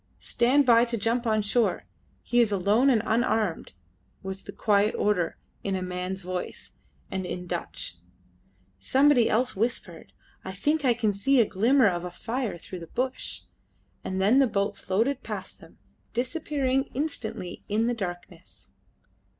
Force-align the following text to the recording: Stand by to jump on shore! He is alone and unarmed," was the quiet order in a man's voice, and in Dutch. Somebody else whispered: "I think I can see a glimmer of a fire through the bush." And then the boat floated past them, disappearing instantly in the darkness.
Stand 0.17 0.65
by 0.65 0.83
to 0.85 0.97
jump 0.97 1.27
on 1.27 1.43
shore! 1.43 1.85
He 2.23 2.41
is 2.41 2.51
alone 2.51 2.89
and 2.89 3.03
unarmed," 3.05 3.73
was 4.23 4.41
the 4.41 4.51
quiet 4.51 4.95
order 4.95 5.37
in 5.63 5.75
a 5.75 5.83
man's 5.83 6.23
voice, 6.23 6.71
and 7.11 7.23
in 7.23 7.45
Dutch. 7.45 7.97
Somebody 8.79 9.29
else 9.29 9.55
whispered: 9.55 10.11
"I 10.43 10.53
think 10.53 10.83
I 10.83 10.95
can 10.95 11.13
see 11.13 11.39
a 11.39 11.45
glimmer 11.45 11.87
of 11.87 12.03
a 12.03 12.09
fire 12.09 12.57
through 12.57 12.79
the 12.79 12.87
bush." 12.87 13.41
And 14.03 14.19
then 14.19 14.39
the 14.39 14.47
boat 14.47 14.75
floated 14.75 15.21
past 15.21 15.59
them, 15.59 15.77
disappearing 16.13 16.85
instantly 16.95 17.63
in 17.69 17.85
the 17.85 17.93
darkness. 17.93 18.71